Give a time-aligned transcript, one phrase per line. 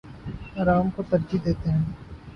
[0.55, 1.83] آرام کو ترجیح دیتے ہیں